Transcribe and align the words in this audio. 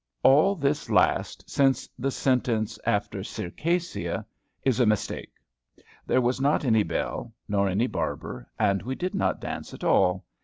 All 0.23 0.55
this 0.55 0.89
last, 0.89 1.47
since 1.47 1.87
the 1.99 2.09
sentence 2.09 2.79
after 2.87 3.23
"Circassia," 3.23 4.25
is 4.63 4.79
a 4.79 4.85
mistake. 4.87 5.33
There 6.07 6.21
was 6.21 6.41
not 6.41 6.65
any 6.65 6.81
bell, 6.81 7.31
nor 7.47 7.69
any 7.69 7.85
barber, 7.85 8.49
and 8.57 8.81
we 8.81 8.95
did 8.95 9.13
not 9.13 9.39
dance 9.39 9.75
at 9.75 9.83
all. 9.83 10.25